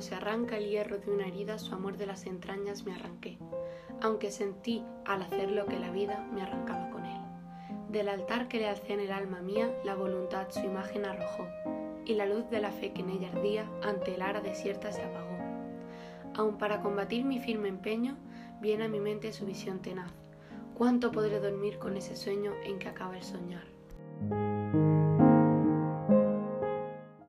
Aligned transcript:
se 0.00 0.14
arranca 0.14 0.56
el 0.56 0.68
hierro 0.68 0.98
de 0.98 1.10
una 1.10 1.26
herida, 1.26 1.58
su 1.58 1.74
amor 1.74 1.96
de 1.96 2.06
las 2.06 2.26
entrañas 2.26 2.84
me 2.84 2.94
arranqué, 2.94 3.38
aunque 4.00 4.30
sentí 4.30 4.84
al 5.04 5.22
hacerlo 5.22 5.66
que 5.66 5.78
la 5.78 5.90
vida 5.90 6.26
me 6.32 6.42
arrancaba 6.42 6.90
con 6.90 7.04
él. 7.04 7.20
Del 7.88 8.08
altar 8.08 8.48
que 8.48 8.58
le 8.58 8.68
alcé 8.68 8.92
en 8.94 9.00
el 9.00 9.12
alma 9.12 9.40
mía, 9.40 9.74
la 9.84 9.94
voluntad 9.94 10.48
su 10.50 10.60
imagen 10.60 11.04
arrojó, 11.04 11.46
y 12.04 12.14
la 12.14 12.26
luz 12.26 12.48
de 12.50 12.60
la 12.60 12.70
fe 12.70 12.92
que 12.92 13.02
en 13.02 13.10
ella 13.10 13.30
ardía 13.32 13.70
ante 13.82 14.14
el 14.14 14.22
ara 14.22 14.40
desierta 14.40 14.92
se 14.92 15.02
apagó. 15.02 15.38
Aun 16.34 16.58
para 16.58 16.80
combatir 16.80 17.24
mi 17.24 17.38
firme 17.38 17.68
empeño, 17.68 18.16
viene 18.60 18.84
a 18.84 18.88
mi 18.88 19.00
mente 19.00 19.32
su 19.32 19.44
visión 19.44 19.80
tenaz. 19.80 20.12
¿Cuánto 20.74 21.12
podré 21.12 21.40
dormir 21.40 21.78
con 21.78 21.96
ese 21.96 22.16
sueño 22.16 22.52
en 22.64 22.78
que 22.78 22.88
acaba 22.88 23.16
el 23.16 23.22
soñar? 23.22 23.64